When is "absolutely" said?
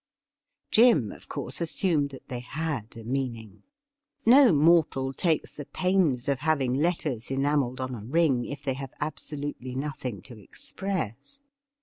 8.99-9.75